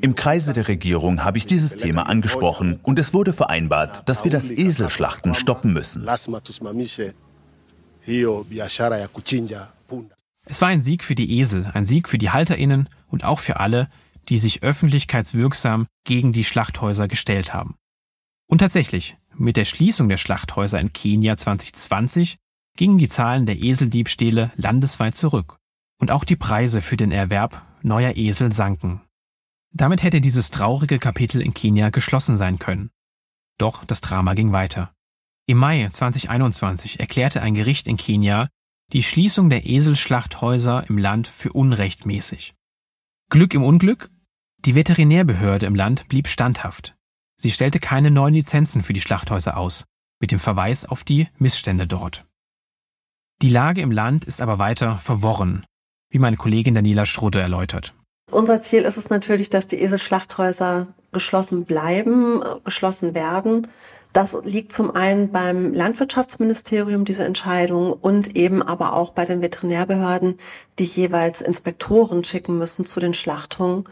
Im 0.00 0.14
Kreise 0.14 0.52
der 0.52 0.68
Regierung 0.68 1.24
habe 1.24 1.38
ich 1.38 1.46
dieses 1.46 1.76
Thema 1.76 2.08
angesprochen 2.08 2.78
und 2.82 2.98
es 2.98 3.12
wurde 3.12 3.32
vereinbart, 3.32 4.08
dass 4.08 4.24
wir 4.24 4.30
das 4.30 4.50
Eselschlachten 4.50 5.34
stoppen 5.34 5.72
müssen. 5.72 6.06
Es 10.44 10.60
war 10.60 10.68
ein 10.68 10.80
Sieg 10.80 11.04
für 11.04 11.14
die 11.14 11.38
Esel, 11.38 11.70
ein 11.72 11.84
Sieg 11.84 12.08
für 12.08 12.18
die 12.18 12.30
Halterinnen 12.30 12.88
und 13.08 13.24
auch 13.24 13.38
für 13.38 13.60
alle, 13.60 13.88
die 14.28 14.38
sich 14.38 14.62
öffentlichkeitswirksam 14.62 15.86
gegen 16.04 16.32
die 16.32 16.44
Schlachthäuser 16.44 17.08
gestellt 17.08 17.54
haben. 17.54 17.76
Und 18.46 18.58
tatsächlich, 18.58 19.16
mit 19.36 19.56
der 19.56 19.64
Schließung 19.64 20.08
der 20.08 20.16
Schlachthäuser 20.16 20.80
in 20.80 20.92
Kenia 20.92 21.36
2020 21.36 22.38
gingen 22.76 22.98
die 22.98 23.08
Zahlen 23.08 23.46
der 23.46 23.62
Eseldiebstähle 23.62 24.52
landesweit 24.56 25.14
zurück. 25.14 25.58
Und 25.98 26.10
auch 26.10 26.24
die 26.24 26.36
Preise 26.36 26.80
für 26.80 26.96
den 26.96 27.12
Erwerb 27.12 27.64
neuer 27.82 28.16
Esel 28.16 28.52
sanken. 28.52 29.02
Damit 29.72 30.02
hätte 30.02 30.20
dieses 30.20 30.50
traurige 30.50 30.98
Kapitel 30.98 31.40
in 31.40 31.54
Kenia 31.54 31.90
geschlossen 31.90 32.36
sein 32.36 32.58
können. 32.58 32.90
Doch 33.58 33.84
das 33.84 34.00
Drama 34.00 34.34
ging 34.34 34.52
weiter. 34.52 34.92
Im 35.46 35.58
Mai 35.58 35.88
2021 35.88 37.00
erklärte 37.00 37.42
ein 37.42 37.54
Gericht 37.54 37.88
in 37.88 37.96
Kenia 37.96 38.48
die 38.92 39.02
Schließung 39.02 39.48
der 39.48 39.66
Eselschlachthäuser 39.66 40.88
im 40.88 40.98
Land 40.98 41.26
für 41.26 41.52
unrechtmäßig. 41.52 42.54
Glück 43.30 43.54
im 43.54 43.62
Unglück? 43.62 44.10
Die 44.58 44.74
Veterinärbehörde 44.74 45.66
im 45.66 45.74
Land 45.74 46.08
blieb 46.08 46.28
standhaft. 46.28 46.94
Sie 47.36 47.50
stellte 47.50 47.80
keine 47.80 48.10
neuen 48.10 48.34
Lizenzen 48.34 48.82
für 48.82 48.92
die 48.92 49.00
Schlachthäuser 49.00 49.56
aus, 49.56 49.84
mit 50.20 50.30
dem 50.30 50.40
Verweis 50.40 50.84
auf 50.84 51.04
die 51.04 51.28
Missstände 51.38 51.86
dort. 51.86 52.24
Die 53.42 53.48
Lage 53.48 53.80
im 53.80 53.90
Land 53.90 54.24
ist 54.24 54.40
aber 54.40 54.58
weiter 54.58 54.98
verworren, 54.98 55.66
wie 56.10 56.18
meine 56.18 56.36
Kollegin 56.36 56.74
Daniela 56.74 57.06
Schrudde 57.06 57.40
erläutert. 57.40 57.94
Unser 58.30 58.60
Ziel 58.60 58.82
ist 58.82 58.96
es 58.96 59.10
natürlich, 59.10 59.50
dass 59.50 59.66
die 59.66 59.82
Eselschlachthäuser 59.82 60.86
geschlossen 61.12 61.64
bleiben, 61.64 62.40
geschlossen 62.64 63.14
werden. 63.14 63.66
Das 64.12 64.36
liegt 64.44 64.72
zum 64.72 64.94
einen 64.94 65.32
beim 65.32 65.72
Landwirtschaftsministerium, 65.72 67.04
diese 67.04 67.24
Entscheidung, 67.24 67.92
und 67.92 68.36
eben 68.36 68.62
aber 68.62 68.92
auch 68.92 69.10
bei 69.10 69.24
den 69.24 69.42
Veterinärbehörden, 69.42 70.36
die 70.78 70.84
jeweils 70.84 71.40
Inspektoren 71.40 72.22
schicken 72.24 72.58
müssen 72.58 72.86
zu 72.86 73.00
den 73.00 73.14
Schlachtungen. 73.14 73.84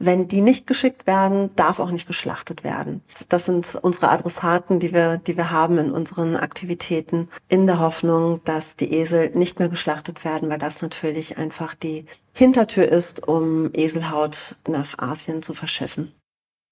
Wenn 0.00 0.28
die 0.28 0.42
nicht 0.42 0.66
geschickt 0.66 1.06
werden, 1.08 1.50
darf 1.56 1.80
auch 1.80 1.90
nicht 1.90 2.06
geschlachtet 2.06 2.62
werden. 2.62 3.02
Das 3.28 3.46
sind 3.46 3.76
unsere 3.82 4.10
Adressaten, 4.10 4.78
die 4.78 4.92
wir, 4.92 5.18
die 5.18 5.36
wir 5.36 5.50
haben 5.50 5.78
in 5.78 5.90
unseren 5.90 6.36
Aktivitäten, 6.36 7.28
in 7.48 7.66
der 7.66 7.80
Hoffnung, 7.80 8.40
dass 8.44 8.76
die 8.76 8.92
Esel 8.92 9.30
nicht 9.34 9.58
mehr 9.58 9.68
geschlachtet 9.68 10.24
werden, 10.24 10.50
weil 10.50 10.58
das 10.58 10.82
natürlich 10.82 11.36
einfach 11.36 11.74
die 11.74 12.06
Hintertür 12.32 12.88
ist, 12.88 13.26
um 13.26 13.70
Eselhaut 13.74 14.54
nach 14.68 14.98
Asien 14.98 15.42
zu 15.42 15.52
verschiffen. 15.52 16.12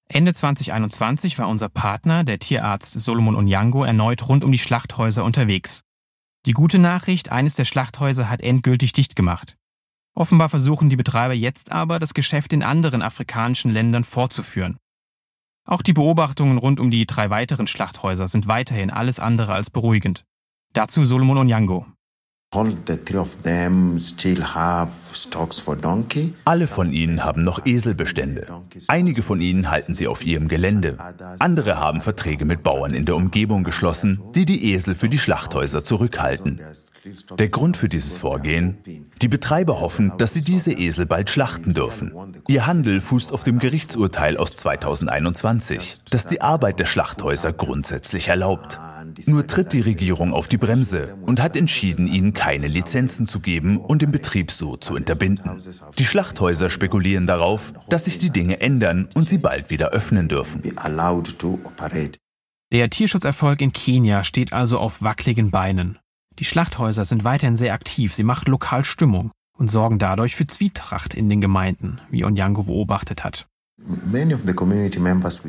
Ende 0.09 0.33
2021 0.33 1.37
war 1.39 1.49
unser 1.49 1.69
Partner, 1.69 2.23
der 2.23 2.39
Tierarzt 2.39 2.93
Solomon 3.01 3.35
Onyango, 3.35 3.83
erneut 3.83 4.29
rund 4.29 4.45
um 4.45 4.53
die 4.53 4.59
Schlachthäuser 4.59 5.25
unterwegs. 5.25 5.81
Die 6.47 6.53
gute 6.53 6.79
Nachricht, 6.79 7.33
eines 7.33 7.57
der 7.57 7.65
Schlachthäuser 7.65 8.31
hat 8.31 8.41
endgültig 8.41 8.93
dicht 8.93 9.17
gemacht. 9.17 9.57
Offenbar 10.17 10.49
versuchen 10.49 10.89
die 10.89 10.97
Betreiber 10.97 11.35
jetzt 11.35 11.73
aber, 11.73 11.99
das 11.99 12.15
Geschäft 12.15 12.55
in 12.55 12.63
anderen 12.63 13.03
afrikanischen 13.03 13.71
Ländern 13.71 14.03
fortzuführen. 14.03 14.79
Auch 15.67 15.83
die 15.83 15.93
Beobachtungen 15.93 16.57
rund 16.57 16.81
um 16.81 16.91
die 16.91 17.07
drei 17.07 17.29
weiteren 17.29 17.67
Schlachthäuser 17.67 18.27
sind 18.27 18.49
weiterhin 18.49 18.91
alles 18.91 19.21
andere 19.21 19.53
als 19.53 19.69
beruhigend. 19.69 20.25
Dazu 20.73 21.05
Solomon 21.05 21.39
Onyango. 21.39 21.87
Alle 26.45 26.67
von 26.69 26.93
ihnen 26.93 27.25
haben 27.25 27.45
noch 27.45 27.67
Eselbestände. 27.67 28.63
Einige 28.87 29.23
von 29.23 29.41
ihnen 29.41 29.71
halten 29.71 29.93
sie 29.95 30.07
auf 30.07 30.25
ihrem 30.25 30.49
Gelände. 30.49 30.97
Andere 31.41 31.79
haben 31.79 32.01
Verträge 32.01 32.45
mit 32.47 32.63
Bauern 32.63 32.95
in 32.95 33.05
der 33.05 33.17
Umgebung 33.17 33.65
geschlossen, 33.65 34.23
die 34.35 34.47
die 34.47 34.73
Esel 34.73 34.95
für 34.95 35.09
die 35.09 35.19
Schlachthäuser 35.19 35.85
zurückhalten. 35.85 36.61
Der 37.39 37.49
Grund 37.49 37.77
für 37.77 37.89
dieses 37.89 38.19
Vorgehen? 38.19 38.79
Die 39.21 39.29
Betreiber 39.29 39.81
hoffen, 39.81 40.13
dass 40.19 40.33
sie 40.33 40.43
diese 40.43 40.73
Esel 40.73 41.07
bald 41.07 41.31
schlachten 41.31 41.75
dürfen. 41.75 42.13
Ihr 42.49 42.67
Handel 42.67 43.01
fußt 43.01 43.33
auf 43.33 43.45
dem 43.45 43.59
Gerichtsurteil 43.59 44.37
aus 44.37 44.57
2021, 44.57 45.99
das 46.11 46.27
die 46.27 46.41
Arbeit 46.41 46.81
der 46.81 46.85
Schlachthäuser 46.85 47.53
grundsätzlich 47.53 48.29
erlaubt. 48.29 48.79
Nur 49.27 49.47
tritt 49.47 49.73
die 49.73 49.81
Regierung 49.81 50.33
auf 50.33 50.49
die 50.49 50.59
Bremse 50.59 51.17
und 51.23 51.41
hat 51.41 51.57
entschieden, 51.57 52.09
ihnen 52.09 52.33
keine 52.33 52.69
Lizenzen 52.69 53.27
zu 53.27 53.41
geben 53.41 53.79
und 53.79 54.03
den 54.03 54.11
Betrieb 54.11 54.51
so 54.51 54.77
zu 54.77 54.95
unterbinden. 54.95 55.63
Die 55.99 56.05
Schlachthäuser 56.05 56.71
spekulieren 56.71 57.27
darauf, 57.27 57.73
dass 57.89 58.07
sich 58.07 58.19
die 58.19 58.31
Dinge 58.31 58.61
ändern 58.61 59.09
und 59.15 59.29
sie 59.29 59.39
bald 59.39 59.71
wieder 59.71 59.91
öffnen 59.91 60.29
dürfen. 60.29 60.63
Der 62.73 62.91
Tierschutzerfolg 62.91 63.61
in 63.61 63.73
Kenia 63.73 64.25
steht 64.25 64.53
also 64.53 64.79
auf 64.79 65.03
wackeligen 65.03 65.51
Beinen. 65.53 65.99
Die 66.39 66.45
Schlachthäuser 66.45 67.05
sind 67.05 67.25
weiterhin 67.25 67.57
sehr 67.57 67.73
aktiv, 67.73 68.13
sie 68.15 68.23
machen 68.23 68.51
lokal 68.51 68.85
Stimmung 68.85 69.31
und 69.57 69.71
sorgen 69.71 69.99
dadurch 69.99 70.37
für 70.37 70.47
Zwietracht 70.47 71.15
in 71.15 71.31
den 71.31 71.41
Gemeinden, 71.41 72.01
wie 72.11 72.25
Onyango 72.25 72.65
beobachtet 72.65 73.25
hat. 73.25 73.49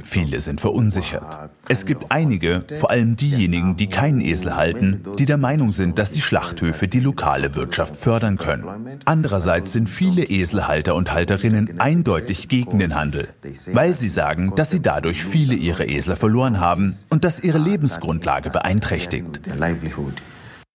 Viele 0.04 0.42
sind 0.42 0.60
verunsichert. 0.60 1.50
Es 1.70 1.86
gibt 1.86 2.12
einige, 2.12 2.66
vor 2.78 2.92
allem 2.92 3.16
diejenigen, 3.16 3.78
die 3.78 3.88
keinen 3.88 4.20
Esel 4.20 4.56
halten, 4.56 5.02
die 5.18 5.26
der 5.26 5.38
Meinung 5.38 5.72
sind, 5.72 5.98
dass 5.98 6.12
die 6.12 6.22
Schlachthöfe 6.22 6.90
die 6.90 7.00
lokale 7.00 7.56
Wirtschaft 7.56 7.96
fördern 7.96 8.38
können. 8.38 9.00
Andererseits 9.06 9.72
sind 9.72 9.88
viele 9.88 10.24
Eselhalter 10.24 10.96
und 10.96 11.14
Halterinnen 11.14 11.80
eindeutig 11.80 12.50
gegen 12.50 12.80
den 12.80 12.96
Handel, 12.96 13.30
weil 13.72 13.94
sie 13.94 14.10
sagen, 14.10 14.54
dass 14.56 14.72
sie 14.72 14.82
dadurch 14.82 15.24
viele 15.24 15.56
ihrer 15.56 15.88
Esel 15.88 16.18
verloren 16.18 16.60
haben 16.60 16.94
und 17.10 17.24
dass 17.24 17.40
ihre 17.40 17.60
Lebensgrundlage 17.60 18.50
beeinträchtigt. 18.50 19.40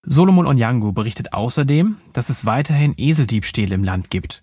Solomon 0.04 0.48
Onyango 0.48 0.90
berichtet 0.90 1.32
außerdem, 1.32 1.96
dass 2.12 2.28
es 2.28 2.44
weiterhin 2.44 2.94
Eseldiebstähle 2.96 3.74
im 3.74 3.84
Land 3.84 4.10
gibt. 4.10 4.42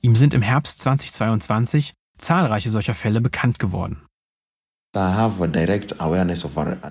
Ihm 0.00 0.16
sind 0.16 0.32
im 0.32 0.40
Herbst 0.40 0.80
2022 0.80 1.92
zahlreiche 2.16 2.70
solcher 2.70 2.94
Fälle 2.94 3.20
bekannt 3.20 3.58
geworden. 3.58 4.02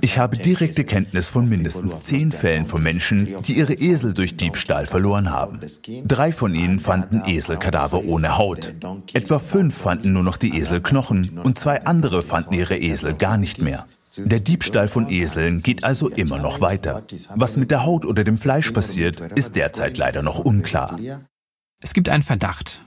Ich 0.01 0.17
habe 0.17 0.37
direkte 0.37 0.83
Kenntnis 0.85 1.29
von 1.29 1.49
mindestens 1.49 2.03
zehn 2.03 2.31
Fällen 2.31 2.65
von 2.65 2.81
Menschen, 2.81 3.27
die 3.41 3.57
ihre 3.57 3.73
Esel 3.73 4.13
durch 4.13 4.37
Diebstahl 4.37 4.85
verloren 4.85 5.31
haben. 5.31 5.59
Drei 6.05 6.31
von 6.31 6.55
ihnen 6.55 6.79
fanden 6.79 7.23
Eselkadaver 7.25 8.05
ohne 8.05 8.37
Haut. 8.37 8.73
Etwa 9.11 9.39
fünf 9.39 9.75
fanden 9.75 10.13
nur 10.13 10.23
noch 10.23 10.37
die 10.37 10.57
Eselknochen 10.57 11.39
und 11.39 11.59
zwei 11.59 11.83
andere 11.83 12.21
fanden 12.21 12.53
ihre 12.53 12.77
Esel 12.77 13.15
gar 13.15 13.35
nicht 13.35 13.59
mehr. 13.59 13.85
Der 14.25 14.39
Diebstahl 14.39 14.87
von 14.87 15.09
Eseln 15.09 15.61
geht 15.61 15.83
also 15.83 16.09
immer 16.09 16.39
noch 16.39 16.61
weiter. 16.61 17.03
Was 17.35 17.57
mit 17.57 17.71
der 17.71 17.85
Haut 17.85 18.05
oder 18.05 18.23
dem 18.23 18.37
Fleisch 18.37 18.71
passiert, 18.71 19.21
ist 19.37 19.55
derzeit 19.55 19.97
leider 19.97 20.21
noch 20.21 20.39
unklar. 20.39 20.99
Es 21.81 21.93
gibt 21.93 22.09
einen 22.09 22.23
Verdacht. 22.23 22.85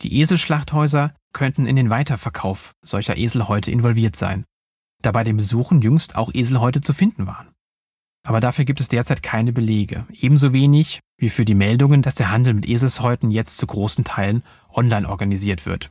Die 0.00 0.20
Eselschlachthäuser 0.20 1.14
könnten 1.32 1.66
in 1.66 1.76
den 1.76 1.90
Weiterverkauf 1.90 2.72
solcher 2.82 3.16
Eselhäute 3.16 3.70
involviert 3.70 4.16
sein, 4.16 4.44
da 5.02 5.12
bei 5.12 5.24
den 5.24 5.36
Besuchen 5.36 5.82
jüngst 5.82 6.16
auch 6.16 6.32
Eselhäute 6.32 6.80
zu 6.80 6.92
finden 6.92 7.26
waren. 7.26 7.48
Aber 8.24 8.40
dafür 8.40 8.64
gibt 8.64 8.80
es 8.80 8.88
derzeit 8.88 9.22
keine 9.22 9.52
Belege, 9.52 10.06
ebenso 10.12 10.52
wenig 10.52 11.00
wie 11.16 11.30
für 11.30 11.44
die 11.44 11.54
Meldungen, 11.54 12.02
dass 12.02 12.14
der 12.14 12.30
Handel 12.30 12.54
mit 12.54 12.68
Eselshäuten 12.68 13.30
jetzt 13.30 13.58
zu 13.58 13.66
großen 13.66 14.04
Teilen 14.04 14.42
online 14.72 15.08
organisiert 15.08 15.66
wird. 15.66 15.90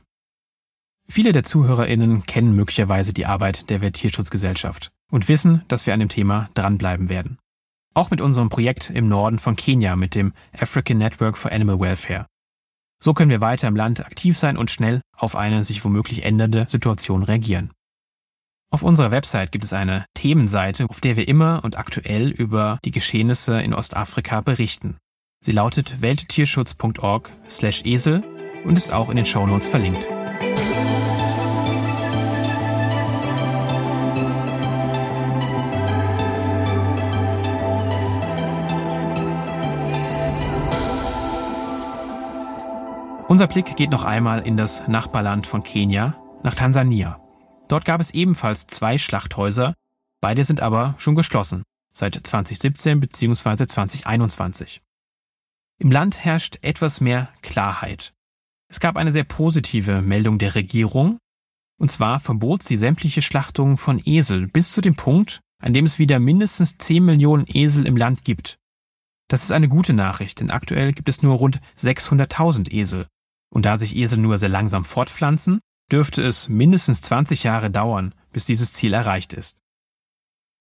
Viele 1.10 1.32
der 1.32 1.42
ZuhörerInnen 1.42 2.26
kennen 2.26 2.54
möglicherweise 2.54 3.14
die 3.14 3.26
Arbeit 3.26 3.70
der 3.70 3.80
Welttierschutzgesellschaft 3.80 4.90
und 5.10 5.26
wissen, 5.28 5.64
dass 5.68 5.86
wir 5.86 5.94
an 5.94 6.00
dem 6.00 6.10
Thema 6.10 6.50
dranbleiben 6.54 7.08
werden. 7.08 7.38
Auch 7.94 8.10
mit 8.10 8.20
unserem 8.20 8.50
Projekt 8.50 8.90
im 8.90 9.08
Norden 9.08 9.38
von 9.38 9.56
Kenia 9.56 9.96
mit 9.96 10.14
dem 10.14 10.34
African 10.56 10.98
Network 10.98 11.38
for 11.38 11.50
Animal 11.50 11.80
Welfare. 11.80 12.26
So 13.02 13.14
können 13.14 13.30
wir 13.30 13.40
weiter 13.40 13.68
im 13.68 13.76
Land 13.76 14.04
aktiv 14.04 14.36
sein 14.36 14.58
und 14.58 14.70
schnell 14.70 15.00
auf 15.16 15.34
eine 15.34 15.64
sich 15.64 15.82
womöglich 15.84 16.24
ändernde 16.24 16.66
Situation 16.68 17.22
reagieren. 17.22 17.70
Auf 18.70 18.82
unserer 18.82 19.10
Website 19.10 19.50
gibt 19.50 19.64
es 19.64 19.72
eine 19.72 20.04
Themenseite, 20.14 20.84
auf 20.90 21.00
der 21.00 21.16
wir 21.16 21.26
immer 21.26 21.62
und 21.64 21.78
aktuell 21.78 22.28
über 22.28 22.78
die 22.84 22.90
Geschehnisse 22.90 23.62
in 23.62 23.72
Ostafrika 23.72 24.42
berichten. 24.42 24.98
Sie 25.40 25.52
lautet 25.52 26.02
welttierschutz.org/esel 26.02 28.24
und 28.64 28.76
ist 28.76 28.92
auch 28.92 29.08
in 29.08 29.16
den 29.16 29.24
Shownotes 29.24 29.68
verlinkt. 29.68 30.06
Unser 43.28 43.46
Blick 43.46 43.76
geht 43.76 43.90
noch 43.90 44.04
einmal 44.04 44.40
in 44.40 44.56
das 44.56 44.88
Nachbarland 44.88 45.46
von 45.46 45.62
Kenia, 45.62 46.16
nach 46.42 46.54
Tansania. 46.54 47.20
Dort 47.68 47.84
gab 47.84 48.00
es 48.00 48.10
ebenfalls 48.10 48.66
zwei 48.66 48.96
Schlachthäuser, 48.96 49.74
beide 50.22 50.44
sind 50.44 50.60
aber 50.60 50.94
schon 50.96 51.14
geschlossen, 51.14 51.62
seit 51.92 52.14
2017 52.14 53.00
bzw. 53.00 53.66
2021. 53.66 54.80
Im 55.78 55.92
Land 55.92 56.24
herrscht 56.24 56.58
etwas 56.62 57.02
mehr 57.02 57.28
Klarheit. 57.42 58.14
Es 58.70 58.80
gab 58.80 58.96
eine 58.96 59.12
sehr 59.12 59.24
positive 59.24 60.02
Meldung 60.02 60.38
der 60.38 60.54
Regierung, 60.54 61.18
und 61.78 61.90
zwar 61.90 62.20
verbot 62.20 62.62
sie 62.62 62.76
sämtliche 62.76 63.22
Schlachtungen 63.22 63.76
von 63.76 64.00
Esel 64.04 64.46
bis 64.48 64.72
zu 64.72 64.80
dem 64.80 64.96
Punkt, 64.96 65.40
an 65.62 65.72
dem 65.72 65.84
es 65.84 65.98
wieder 65.98 66.18
mindestens 66.18 66.76
10 66.76 67.04
Millionen 67.04 67.46
Esel 67.46 67.86
im 67.86 67.96
Land 67.96 68.24
gibt. 68.24 68.58
Das 69.28 69.42
ist 69.42 69.52
eine 69.52 69.68
gute 69.68 69.92
Nachricht, 69.92 70.40
denn 70.40 70.50
aktuell 70.50 70.92
gibt 70.92 71.08
es 71.08 71.22
nur 71.22 71.36
rund 71.36 71.60
600.000 71.78 72.72
Esel. 72.72 73.06
Und 73.50 73.64
da 73.64 73.78
sich 73.78 73.96
Esel 73.96 74.18
nur 74.18 74.38
sehr 74.38 74.48
langsam 74.48 74.84
fortpflanzen, 74.84 75.60
dürfte 75.90 76.22
es 76.22 76.48
mindestens 76.48 77.00
20 77.02 77.44
Jahre 77.44 77.70
dauern, 77.70 78.14
bis 78.32 78.46
dieses 78.46 78.72
Ziel 78.72 78.92
erreicht 78.92 79.32
ist. 79.32 79.58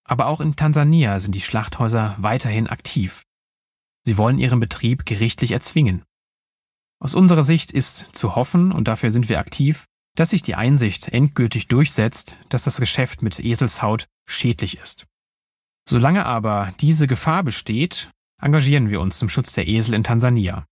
Aber 0.06 0.28
auch 0.28 0.40
in 0.40 0.56
Tansania 0.56 1.20
sind 1.20 1.36
die 1.36 1.42
Schlachthäuser 1.42 2.16
weiterhin 2.18 2.68
aktiv. 2.68 3.24
Sie 4.06 4.18
wollen 4.18 4.40
ihren 4.40 4.62
Betrieb 4.62 5.06
gerichtlich 5.06 5.52
erzwingen. 5.52 6.04
Aus 7.00 7.14
unserer 7.14 7.44
Sicht 7.44 7.72
ist 7.72 8.10
zu 8.14 8.36
hoffen, 8.36 8.72
und 8.72 8.88
dafür 8.88 9.12
sind 9.12 9.30
wir 9.30 9.40
aktiv, 9.40 9.86
dass 10.16 10.32
sich 10.32 10.42
die 10.42 10.56
Einsicht 10.56 11.10
endgültig 11.10 11.68
durchsetzt, 11.68 12.36
dass 12.50 12.64
das 12.64 12.78
Geschäft 12.78 13.22
mit 13.22 13.40
Eselshaut 13.40 14.08
schädlich 14.28 14.78
ist. 14.80 15.06
Solange 15.88 16.26
aber 16.26 16.74
diese 16.80 17.08
Gefahr 17.08 17.44
besteht, 17.44 18.10
engagieren 18.42 18.90
wir 18.90 19.00
uns 19.00 19.20
zum 19.20 19.30
Schutz 19.30 19.54
der 19.54 19.68
Esel 19.68 19.94
in 19.94 20.04
Tansania. 20.04 20.66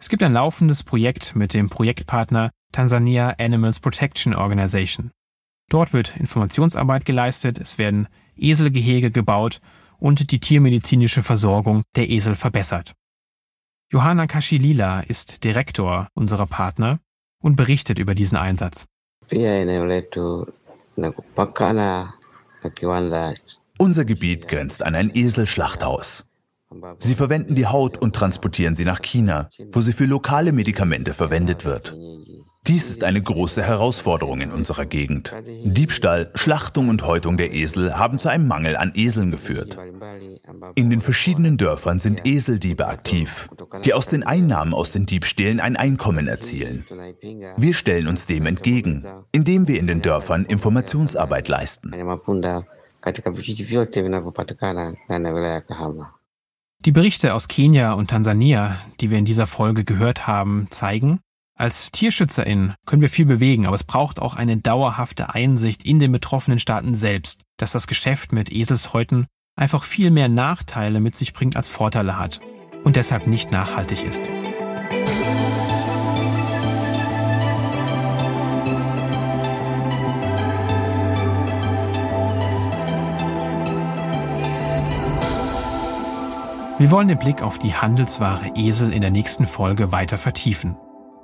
Es 0.00 0.08
gibt 0.08 0.22
ein 0.22 0.32
laufendes 0.32 0.84
Projekt 0.84 1.34
mit 1.34 1.54
dem 1.54 1.68
Projektpartner 1.68 2.50
Tansania 2.72 3.34
Animals 3.38 3.80
Protection 3.80 4.34
Organization. 4.34 5.10
Dort 5.68 5.92
wird 5.92 6.16
Informationsarbeit 6.16 7.04
geleistet, 7.04 7.58
es 7.58 7.78
werden 7.78 8.08
Eselgehege 8.36 9.10
gebaut 9.10 9.60
und 9.98 10.30
die 10.30 10.40
tiermedizinische 10.40 11.22
Versorgung 11.22 11.82
der 11.96 12.08
Esel 12.08 12.36
verbessert. 12.36 12.94
Johanna 13.90 14.26
Kashilila 14.26 15.00
ist 15.00 15.44
Direktor 15.44 16.08
unserer 16.12 16.46
Partner 16.46 17.00
und 17.42 17.56
berichtet 17.56 17.98
über 17.98 18.14
diesen 18.14 18.36
Einsatz. 18.36 18.84
Unser 23.78 24.04
Gebiet 24.04 24.46
grenzt 24.46 24.82
an 24.82 24.94
ein 24.94 25.10
Eselschlachthaus. 25.14 26.26
Sie 26.98 27.14
verwenden 27.14 27.54
die 27.54 27.66
Haut 27.66 27.96
und 27.96 28.14
transportieren 28.14 28.74
sie 28.74 28.84
nach 28.84 29.00
China, 29.00 29.48
wo 29.72 29.80
sie 29.80 29.94
für 29.94 30.04
lokale 30.04 30.52
Medikamente 30.52 31.14
verwendet 31.14 31.64
wird. 31.64 31.96
Dies 32.68 32.90
ist 32.90 33.02
eine 33.02 33.22
große 33.22 33.62
Herausforderung 33.62 34.42
in 34.42 34.50
unserer 34.50 34.84
Gegend. 34.84 35.34
Diebstahl, 35.64 36.30
Schlachtung 36.34 36.90
und 36.90 37.06
Häutung 37.06 37.38
der 37.38 37.54
Esel 37.54 37.98
haben 37.98 38.18
zu 38.18 38.28
einem 38.28 38.46
Mangel 38.46 38.76
an 38.76 38.92
Eseln 38.94 39.30
geführt. 39.30 39.78
In 40.74 40.90
den 40.90 41.00
verschiedenen 41.00 41.56
Dörfern 41.56 41.98
sind 41.98 42.26
Eseldiebe 42.26 42.86
aktiv, 42.86 43.48
die 43.84 43.94
aus 43.94 44.08
den 44.08 44.22
Einnahmen 44.22 44.74
aus 44.74 44.92
den 44.92 45.06
Diebstählen 45.06 45.60
ein 45.60 45.76
Einkommen 45.76 46.28
erzielen. 46.28 46.84
Wir 47.56 47.72
stellen 47.72 48.06
uns 48.06 48.26
dem 48.26 48.44
entgegen, 48.44 49.02
indem 49.32 49.66
wir 49.66 49.78
in 49.78 49.86
den 49.86 50.02
Dörfern 50.02 50.44
Informationsarbeit 50.44 51.48
leisten. 51.48 51.90
Die 56.80 56.92
Berichte 56.92 57.34
aus 57.34 57.48
Kenia 57.48 57.92
und 57.94 58.10
Tansania, 58.10 58.76
die 59.00 59.10
wir 59.10 59.18
in 59.18 59.24
dieser 59.24 59.46
Folge 59.46 59.84
gehört 59.84 60.26
haben, 60.26 60.68
zeigen, 60.70 61.20
als 61.58 61.90
TierschützerInnen 61.90 62.74
können 62.86 63.02
wir 63.02 63.08
viel 63.08 63.26
bewegen, 63.26 63.66
aber 63.66 63.74
es 63.74 63.82
braucht 63.82 64.20
auch 64.20 64.36
eine 64.36 64.56
dauerhafte 64.58 65.34
Einsicht 65.34 65.84
in 65.84 65.98
den 65.98 66.12
betroffenen 66.12 66.60
Staaten 66.60 66.94
selbst, 66.94 67.42
dass 67.56 67.72
das 67.72 67.88
Geschäft 67.88 68.32
mit 68.32 68.52
Eselshäuten 68.52 69.26
einfach 69.56 69.82
viel 69.82 70.12
mehr 70.12 70.28
Nachteile 70.28 71.00
mit 71.00 71.16
sich 71.16 71.32
bringt 71.32 71.56
als 71.56 71.66
Vorteile 71.66 72.16
hat 72.16 72.40
und 72.84 72.94
deshalb 72.94 73.26
nicht 73.26 73.50
nachhaltig 73.50 74.04
ist. 74.04 74.22
Wir 86.78 86.92
wollen 86.92 87.08
den 87.08 87.18
Blick 87.18 87.42
auf 87.42 87.58
die 87.58 87.74
Handelsware 87.74 88.52
Esel 88.54 88.92
in 88.92 89.00
der 89.00 89.10
nächsten 89.10 89.48
Folge 89.48 89.90
weiter 89.90 90.16
vertiefen. 90.16 90.76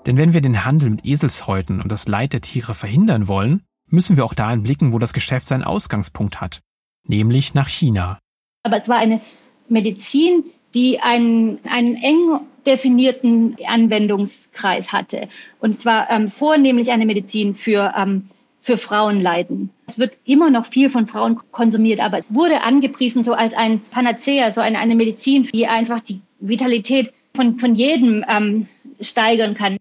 Denn 0.06 0.18
wenn 0.18 0.32
wir 0.32 0.40
den 0.40 0.64
Handel 0.64 0.90
mit 0.90 1.04
Eselshäuten 1.04 1.80
und 1.80 1.90
das 1.90 2.06
Leid 2.06 2.32
der 2.32 2.42
Tiere 2.42 2.74
verhindern 2.74 3.26
wollen, 3.26 3.62
müssen 3.88 4.16
wir 4.16 4.24
auch 4.24 4.34
dahin 4.34 4.62
blicken, 4.62 4.92
wo 4.92 4.98
das 4.98 5.12
Geschäft 5.12 5.46
seinen 5.46 5.64
Ausgangspunkt 5.64 6.40
hat, 6.40 6.60
nämlich 7.06 7.54
nach 7.54 7.68
China. 7.68 8.18
Aber 8.62 8.78
es 8.78 8.88
war 8.88 8.98
eine 8.98 9.20
Medizin, 9.68 10.44
die 10.74 11.00
einen, 11.00 11.58
einen 11.64 11.96
eng 11.96 12.40
definierten 12.66 13.56
Anwendungskreis 13.66 14.92
hatte. 14.92 15.28
Und 15.60 15.80
zwar 15.80 16.10
ähm, 16.10 16.30
vornehmlich 16.30 16.90
eine 16.90 17.06
Medizin 17.06 17.54
für, 17.54 17.92
ähm, 17.96 18.28
für 18.60 18.78
Frauenleiden. 18.78 19.70
Es 19.86 19.98
wird 19.98 20.16
immer 20.24 20.50
noch 20.50 20.66
viel 20.66 20.88
von 20.88 21.06
Frauen 21.06 21.38
konsumiert, 21.52 22.00
aber 22.00 22.18
es 22.18 22.24
wurde 22.30 22.62
angepriesen 22.62 23.22
so 23.22 23.34
als 23.34 23.54
ein 23.54 23.80
Panacea, 23.90 24.50
so 24.50 24.60
eine, 24.60 24.78
eine 24.78 24.94
Medizin, 24.94 25.44
die 25.44 25.66
einfach 25.66 26.00
die 26.00 26.20
Vitalität 26.40 27.12
von, 27.34 27.56
von 27.56 27.74
jedem 27.74 28.24
ähm, 28.28 28.66
steigern 29.00 29.54
kann. 29.54 29.76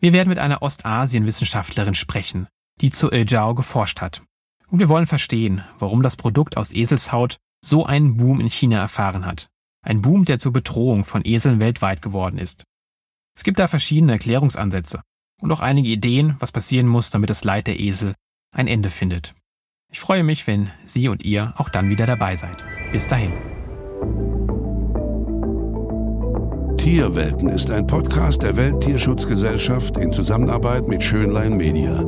Wir 0.00 0.12
werden 0.12 0.28
mit 0.28 0.38
einer 0.38 0.62
Ostasien-Wissenschaftlerin 0.62 1.94
sprechen, 1.94 2.46
die 2.80 2.90
zu 2.90 3.10
Eljao 3.10 3.54
geforscht 3.54 4.00
hat. 4.00 4.22
Und 4.68 4.78
wir 4.78 4.88
wollen 4.88 5.06
verstehen, 5.06 5.64
warum 5.78 6.02
das 6.02 6.16
Produkt 6.16 6.56
aus 6.56 6.72
Eselshaut 6.72 7.38
so 7.64 7.84
einen 7.84 8.16
Boom 8.16 8.40
in 8.40 8.48
China 8.48 8.78
erfahren 8.78 9.26
hat. 9.26 9.48
Ein 9.82 10.02
Boom, 10.02 10.24
der 10.24 10.38
zur 10.38 10.52
Bedrohung 10.52 11.04
von 11.04 11.24
Eseln 11.24 11.58
weltweit 11.58 12.02
geworden 12.02 12.38
ist. 12.38 12.64
Es 13.34 13.42
gibt 13.42 13.58
da 13.58 13.66
verschiedene 13.66 14.12
Erklärungsansätze 14.12 15.00
und 15.40 15.50
auch 15.50 15.60
einige 15.60 15.88
Ideen, 15.88 16.36
was 16.38 16.52
passieren 16.52 16.86
muss, 16.86 17.10
damit 17.10 17.30
das 17.30 17.44
Leid 17.44 17.66
der 17.66 17.80
Esel 17.80 18.14
ein 18.52 18.68
Ende 18.68 18.90
findet. 18.90 19.34
Ich 19.90 20.00
freue 20.00 20.22
mich, 20.22 20.46
wenn 20.46 20.70
Sie 20.84 21.08
und 21.08 21.24
ihr 21.24 21.54
auch 21.56 21.70
dann 21.70 21.88
wieder 21.88 22.06
dabei 22.06 22.36
seid. 22.36 22.62
Bis 22.92 23.08
dahin. 23.08 23.32
Tierwelten 26.88 27.50
ist 27.50 27.70
ein 27.70 27.86
Podcast 27.86 28.42
der 28.42 28.56
Welttierschutzgesellschaft 28.56 29.98
in 29.98 30.10
Zusammenarbeit 30.10 30.88
mit 30.88 31.02
Schönlein 31.02 31.54
Media. 31.54 32.02